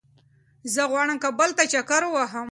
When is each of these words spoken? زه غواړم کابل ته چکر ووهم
زه 0.73 0.81
غواړم 0.91 1.17
کابل 1.23 1.49
ته 1.57 1.63
چکر 1.71 2.01
ووهم 2.05 2.39